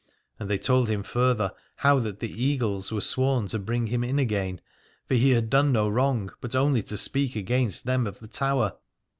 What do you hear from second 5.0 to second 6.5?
for he had done no wrong,